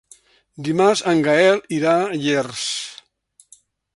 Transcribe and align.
Dimarts 0.67 1.03
en 1.11 1.21
Gaël 1.27 1.61
irà 1.77 1.93
a 2.07 2.17
Llers. 2.23 2.65